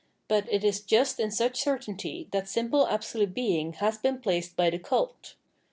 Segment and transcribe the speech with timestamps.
[0.27, 4.71] But it is just in such certainty that simple absolute Being has been placed by
[4.71, 5.35] the cult.